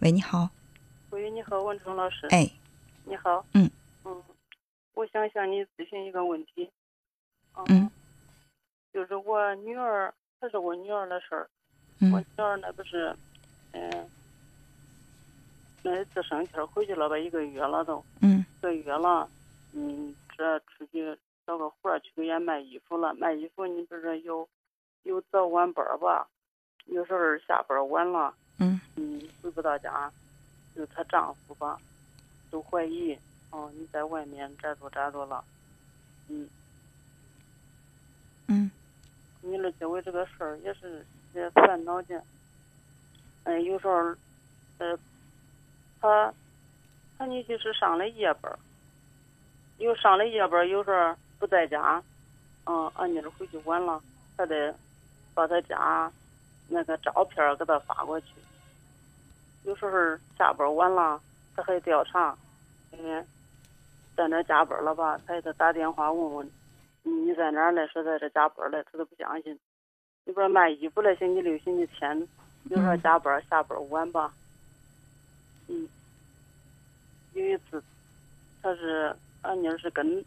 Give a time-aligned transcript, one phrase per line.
[0.00, 0.48] 喂，你好。
[1.10, 2.26] 喂，你好，文成老师。
[2.26, 2.46] 哎，
[3.04, 3.44] 你好。
[3.54, 3.68] 嗯
[4.04, 4.22] 嗯，
[4.92, 6.70] 我想向你咨询一个问题。
[7.68, 7.90] 嗯。
[8.92, 11.48] 就是我女儿，还是我女儿的事儿。
[12.00, 12.12] 嗯。
[12.12, 13.16] 我女儿那不是，
[13.72, 13.90] 嗯，
[15.82, 18.04] 那次生气儿回去了吧，一个月了都。
[18.20, 18.44] 嗯。
[18.58, 19.26] 一个月了，
[19.72, 21.16] 嗯，这出去
[21.46, 23.14] 找个活儿去给人卖衣服了。
[23.14, 24.46] 卖衣服，你不是有
[25.04, 26.28] 有早晚班儿吧？
[26.84, 27.18] 有时候
[27.48, 28.34] 下班晚了。
[28.58, 28.80] 嗯。
[28.96, 30.10] 嗯，回不到家。
[30.74, 31.80] 就她丈夫吧，
[32.50, 33.16] 都怀疑
[33.50, 35.42] 哦，你在外面咋着咋着了，
[36.28, 36.46] 嗯，
[38.48, 38.70] 嗯，
[39.40, 42.22] 你了解为这个事儿也是也烦恼的，
[43.44, 44.14] 哎，有时候，
[44.76, 44.98] 呃，
[45.98, 46.34] 他
[47.16, 48.52] 他女婿是上了夜班，
[49.78, 52.02] 有上了夜班，有时候不在家，
[52.66, 54.02] 嗯，俺妮儿回去晚了，
[54.36, 54.74] 还得
[55.32, 56.12] 把他家
[56.68, 58.26] 那个照片给他发过去。
[59.64, 59.92] 有时候
[60.38, 61.20] 下班晚了，
[61.54, 62.36] 他还调查，
[62.92, 63.26] 嗯，
[64.16, 65.20] 在那加班了吧？
[65.26, 66.50] 他给他打电话问问，
[67.02, 67.86] 你在哪儿嘞？
[67.88, 69.58] 说在这加班嘞，他都不相信。
[70.24, 71.14] 你不是卖衣服嘞？
[71.16, 72.28] 星期六、星期天
[72.64, 74.32] 有时候加班，下班晚吧？
[75.68, 75.88] 嗯。
[77.34, 77.82] 有一次，
[78.62, 80.24] 他是俺妮儿是跟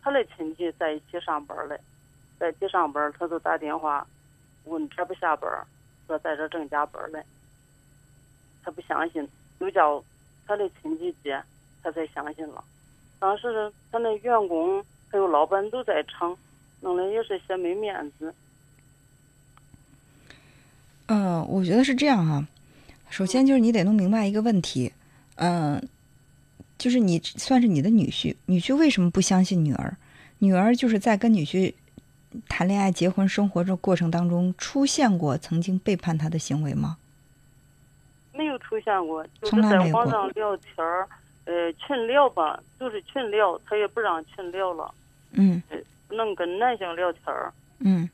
[0.00, 1.80] 他的亲戚在一起上班嘞，
[2.38, 4.06] 在一起上班，他就打电话
[4.68, 5.50] 问这不下班，
[6.06, 7.22] 说在这正加班嘞。
[8.62, 9.26] 他不相信，
[9.60, 10.02] 又叫
[10.46, 11.42] 他的亲戚接，
[11.82, 12.62] 他才相信了。
[13.18, 16.36] 当时他那员工还有老板都在场，
[16.80, 18.34] 弄的也是些没面子。
[21.06, 22.46] 嗯，我觉得是这样哈。
[23.08, 24.92] 首先就是你得弄明白一个问题，
[25.36, 25.82] 嗯，
[26.76, 29.96] 就是你算是你的女婿，女婿为什么不相信女儿？
[30.40, 31.72] 女儿就是在跟女婿
[32.48, 36.98] 谈恋爱、结婚、生活这过程当中出现过曾经背叛他的行为吗？
[38.32, 41.08] 没有出现过，就是在网上聊天儿，
[41.44, 44.94] 呃，群聊吧，就是群聊，他也不让群聊了。
[45.32, 45.62] 嗯。
[46.10, 47.52] 能跟男性聊天儿。
[47.80, 48.08] 嗯。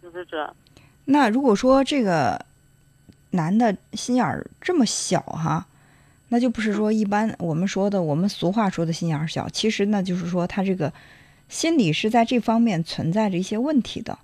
[0.00, 0.54] 就是这。
[1.04, 2.44] 那如果说这个
[3.30, 5.66] 男的心眼儿这么小哈，
[6.28, 10.92] 那就不是说一般我们说的我们俗话说的心眼儿小，其实呢就是说他这个
[11.48, 14.18] 心理是在这方面存在着一些问题的。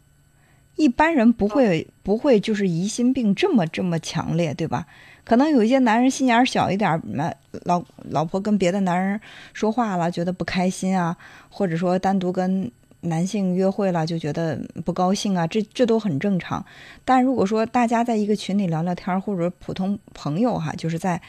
[0.77, 4.87] 一般人不会不会就是疑心病这么这么强烈，对吧？
[5.22, 7.33] 可能有一些男人心眼儿小一点，那
[7.65, 9.21] 老老婆跟别的男人
[9.53, 11.16] 说话了，觉得不开心啊，
[11.50, 12.69] 或者说单独跟
[13.03, 16.65] 男性约会了，就觉得不高兴啊，这这都很正常。
[17.04, 21.21] 但如果说大家在一个群里聊聊天，或者普通朋友哈，就是在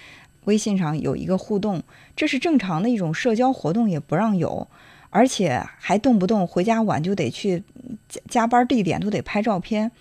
[0.46, 1.84] 微信上有一个互动，
[2.16, 4.68] 这是正常的一种社交活动，也不让有，
[5.14, 7.64] 而且还动不动回家晚就得去
[8.10, 9.92] 加加班地点都得拍照片。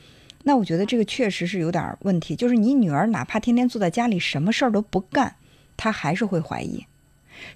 [0.45, 5.37] 那我觉得这个确实是有点问题，就是你女儿哪怕天天坐在家里什么事儿都不干，
[5.77, 6.87] 她还是会怀疑。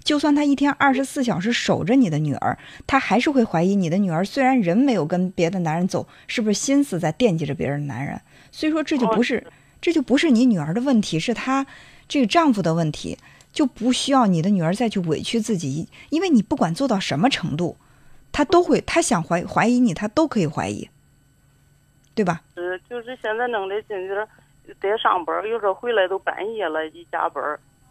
[0.03, 4.23] 就算她一天二十四小时守着你的女儿，她还是会怀疑你的女儿。
[4.23, 8.21] 虽然人没有跟别的男人走，是不是心思在惦记着别人的男人？
[8.51, 9.45] 所以说这就不是，
[9.81, 11.65] 这就不是你女儿的问题，是她
[12.07, 13.17] 这个丈夫的问题，
[13.57, 17.75] 就不需要你的女儿再去委屈自己，因为你不管做到什么程度，
[18.31, 20.87] 她都会，她想怀怀疑你，她都可以怀疑。
[22.13, 22.43] 对吧？
[22.55, 24.09] 是，就是现在弄的，心里
[24.79, 27.43] 得上班，有时候回来都半夜了，一加班，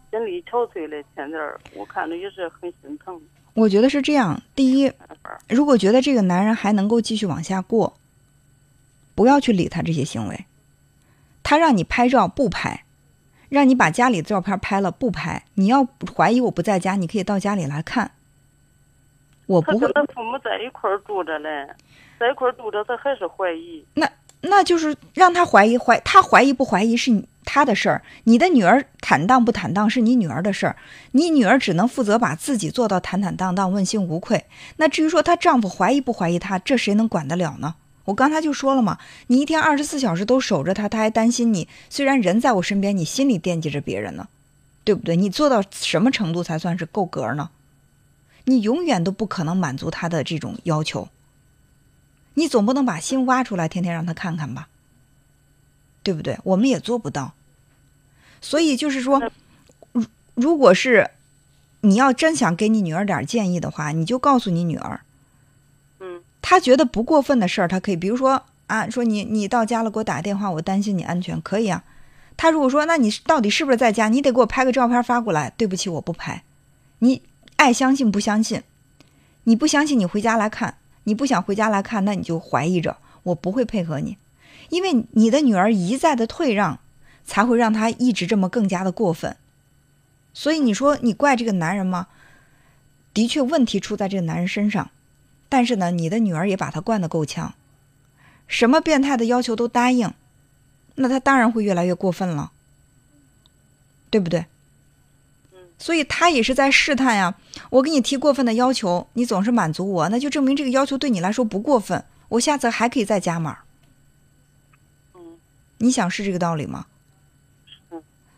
[0.09, 1.37] 心力憔悴的，天天
[1.73, 3.21] 我看着也是很心疼。
[3.53, 4.41] 我觉得是这样。
[4.55, 4.89] 第一，
[5.49, 7.97] 如果觉得这个男人还能够继续往下过，
[9.15, 10.45] 不要去理他这些行为。
[11.43, 12.85] 他让你拍照不拍，
[13.49, 15.43] 让你把家里的照片拍了不拍。
[15.55, 18.11] 你要怀疑我不在家，你可以到家里来看。
[19.45, 19.79] 我不会。
[19.79, 21.67] 他跟他父母在一块住着嘞。
[22.19, 23.85] 在一块住着，他还是怀疑。
[23.93, 24.09] 那
[24.41, 28.01] 那就是让他怀疑，怀他怀疑不怀疑是他的事儿。
[28.23, 30.75] 你的女儿坦荡不坦荡是你女儿的事儿，
[31.11, 34.45] 你女儿只能负责把自己做到坦坦荡荡、问心无愧。
[34.77, 37.75] 那至于说她丈夫怀疑不怀疑她，这谁能管得了呢？
[38.07, 38.97] 我刚才就说了嘛，
[39.27, 41.67] 你一天二十四小时都守着他，他还担心你。
[41.89, 44.29] 虽然人在我身边，你心里惦记着别人呢，
[44.85, 45.17] 对不对？
[45.17, 47.49] 你做到什么程度才算是够格呢？
[48.45, 51.09] 你永远都不可能满足他的这种要求。
[52.35, 54.69] 你总不能把心挖出来，天天让他看看吧，
[56.01, 56.39] 对不对？
[56.45, 57.33] 我们也做不到。
[58.39, 59.21] 所以就是说，
[59.91, 61.09] 如如果是
[61.81, 65.01] 你要真想给你女儿点建议的话，你就告诉你女儿，
[66.49, 71.83] 他，觉得不过分的事儿，他可以，比如说啊，说你你到家了，给我打个电话，我担心你安全，可以啊。
[72.37, 74.07] 他如果说，那你到底是不是在家？
[74.07, 75.53] 你得给我拍个照片发过来。
[75.57, 76.43] 对不起，我不拍。
[76.99, 77.21] 你
[77.57, 78.63] 爱相信不相信？
[79.43, 80.77] 你不相信，你回家来看。
[81.03, 84.17] 你不想回家来看，那你就怀疑着我不会配合你，
[84.69, 86.79] 因为你的女儿一再的退让，
[87.25, 89.35] 才会让他一直这么更加的过分。
[90.33, 92.07] 所以你说你怪这个男人吗？
[93.13, 94.89] 的确，问题出在这个男人身上。
[95.49, 97.53] 但是呢，你的女儿也把他惯得够呛，
[98.47, 100.13] 什么变态的要求都答应，
[100.95, 102.51] 那他当然会越来越过分了，
[104.09, 104.45] 对不对？
[105.79, 107.35] 所以他也是在试探呀。
[107.69, 112.03] 我给你提过分的要求，你总是满足我，那就证明这个要求对你来说不过分。
[112.29, 113.59] 我下次还可以再加码。
[115.13, 115.37] 嗯，
[115.77, 116.87] 你想是这个道理吗？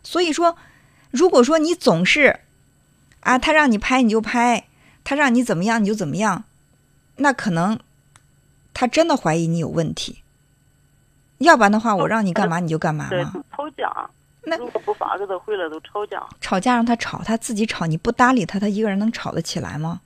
[0.02, 0.56] 所以说，
[1.10, 2.40] 如果说你总是
[3.20, 4.66] 啊，他让你拍你就拍，
[5.02, 6.44] 他让你怎么样你就怎么样。
[7.22, 7.78] 那可能，
[8.72, 10.22] 他真的怀疑你有问题。
[11.38, 13.44] 要不然的话，我让你干嘛你就干嘛嘛。
[13.54, 14.10] 吵架。
[14.42, 16.26] 那如果不发给他回来都吵架。
[16.40, 20.00] 吵架让他吵，他自己吵，你不搭理他，他一个人能吵得起来吗？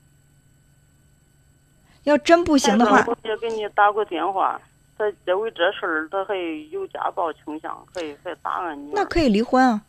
[2.02, 4.60] 要真不行的话，我也给你打过电话，
[4.98, 6.34] 他因为这事儿，他还
[6.70, 8.92] 有家暴倾向，还还打俺女儿。
[8.96, 9.82] 那可以离婚啊。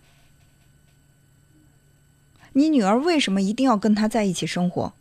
[2.53, 4.93] 你女儿为什么一定要跟他在一起生活？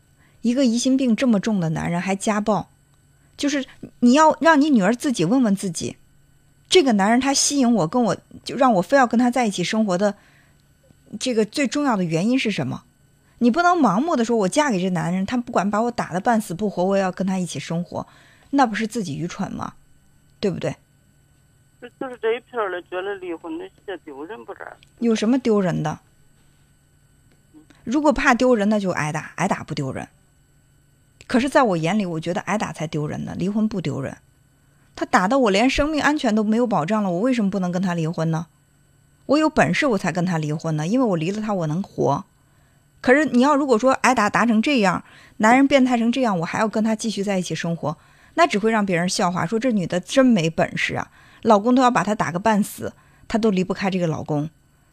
[0.45, 2.69] 一个疑心病这么重的男人还家暴，
[3.35, 3.65] 就是
[4.01, 5.97] 你要让你女儿自己问问自己，
[6.69, 10.15] 这个男人他吸引我，跟我就让我非要跟他在一起生活的
[11.19, 12.85] 这个最重要的原因是什么？
[13.39, 18.07] 你不能盲目的说，我嫁给这男人，他不管把我打的半死不活，我也要跟他一起生活，
[18.51, 19.73] 那不是自己愚蠢吗？
[20.41, 20.77] 对不对？
[21.81, 24.61] 就是这一片儿的觉得离婚那些丢人不是？
[24.99, 25.99] 有什么丢人的？
[27.85, 30.07] 如果怕丢人，那就挨打，挨打不丢人。
[31.27, 33.35] 可是，在我眼里，我觉得挨打才丢人呢。
[33.39, 34.17] 离婚不丢人，
[34.95, 38.47] 他打的我连生命安全都没有保障了，我为什么不能跟他离婚呢？
[39.27, 42.25] 我有本事我才跟他离婚呢，因为我离了他我能活。
[43.01, 45.03] 可是你要如果说挨打打成这样，
[45.39, 47.97] 男人变态成这样，我还要跟他继续在一起生活，
[48.35, 51.11] 那只会让别人笑话，说这女的真没本事啊！
[51.43, 52.93] 老公都要把她打个半死，
[53.29, 54.49] 她都离不开这个老公，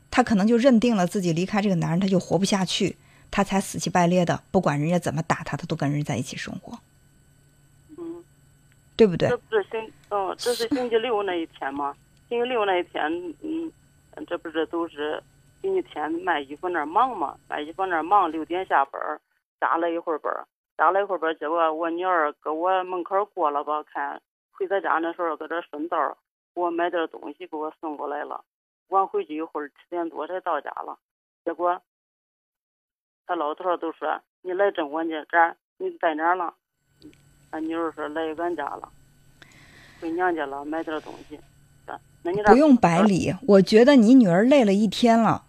[0.10, 2.98] 她可能就认定了自己离开这个男人，她就活不下去。
[3.32, 6.78] 他才死乞白赖的，不管人家怎么打他，他都跟人在一起生活。
[7.98, 8.24] 嗯，
[8.98, 9.30] 对不对？
[9.30, 11.96] 这不是星，哦，这是星期六那一天吗？
[12.28, 13.02] 星期六那一天，
[13.42, 13.72] 嗯，
[14.28, 15.24] 这不是都是
[15.62, 17.38] 星期天卖衣服那儿忙嘛？
[17.48, 19.02] 卖衣服那儿忙，六点下班，
[19.62, 20.32] 加了一会儿班，
[20.78, 26.18] 加了一会儿班，结果我女儿搁我门口过了吧，看回他家那时候搁这顺道
[26.54, 28.44] 给我买点东西给我送过来了。
[28.90, 30.98] 晚回去一会儿，七点多才到家了，
[31.46, 31.82] 结果。
[33.32, 36.54] 他老头都说你来镇我家，这儿你在哪了？
[37.52, 38.90] 俺女儿说来俺家了，
[40.02, 41.40] 回娘家了，买点东西。
[42.24, 45.46] 那你不用百里，我觉得你女儿累了一天了，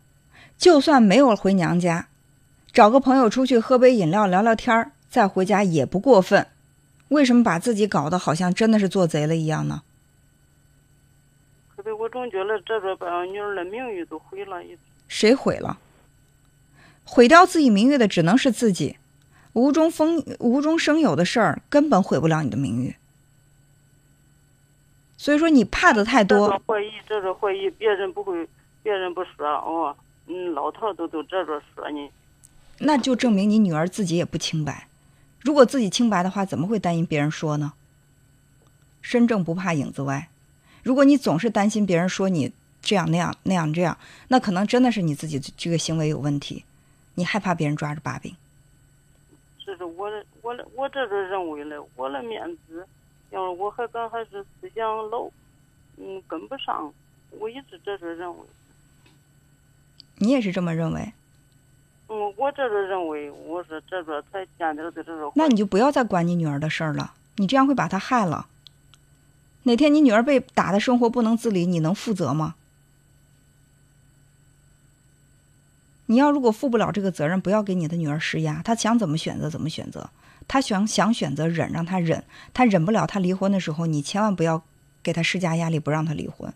[0.56, 2.06] 就算没有回娘家，
[2.72, 6.46] 找个朋友出去喝杯饮料聊聊天儿再回家也不过分。
[7.08, 9.82] 为什么把自己搞得好像真的是做贼了一样呢？
[11.74, 14.62] 可是我总觉得这个把俺女儿的名誉都毁了。
[15.08, 15.76] 谁毁了？
[17.04, 18.96] 毁掉自己名誉的只能是自己，
[19.52, 22.96] 无中风无中生有的事儿根本毁不了你的名誉。
[25.16, 26.48] 所以说你怕的太多。
[26.66, 28.48] 怀疑，这种怀疑，别人不会，
[28.82, 29.94] 别人不说哦，
[30.26, 32.10] 嗯，老头都都这着说你。
[32.78, 34.88] 那就证明你女儿自己也不清白。
[35.40, 37.74] 如果自己清白的话，怎么会担心别人说呢？
[39.00, 40.28] 身正不怕影子歪。
[40.82, 43.96] 如果你总是担心别人说你这样那样那样这样，
[44.28, 46.64] 那可能真的是你自己这个行为有问题。
[47.14, 48.34] 你害怕别人抓着把柄？
[49.64, 52.86] 这是我的，我的，我这是认为的，我的面子，
[53.30, 55.30] 要是我还敢还是思想老，
[55.96, 56.92] 嗯，跟不上，
[57.30, 58.44] 我一直这是认为。
[60.16, 61.12] 你也是这么认为？
[62.08, 65.30] 嗯，我这是认为，我是这个才见得的这个。
[65.34, 68.46] 那你就不要再管你女儿的事儿了，你这样会把她害了。
[69.62, 72.56] 哪天你女儿被打的生活不能自理，你能负责吗？
[76.12, 78.60] 你要如果负不了这个责任，不要给你的女儿施压。
[78.62, 80.10] 她想怎么选择怎么选择，
[80.46, 82.22] 她想想选择忍，让她忍。
[82.52, 84.62] 她忍不了，她离婚的时候，你千万不要
[85.02, 86.52] 给她施加压力，不让她离婚，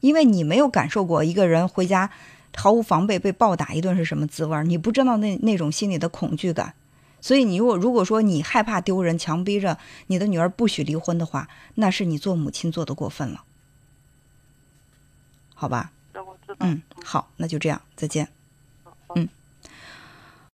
[0.00, 2.10] 因为你没有感受过一个人回家
[2.56, 6.74] 毫无防备被暴打一顿是什么滋味，你不知道那那种心里的恐惧感。
[7.20, 13.44] 所以你如果如果说你害怕丢人，强逼着你的女儿不许离婚的话，那是你做母亲做的过分了，
[15.54, 15.92] 好吧？
[16.58, 18.26] 嗯，好，那就这样，再见。
[19.14, 19.41] 嗯。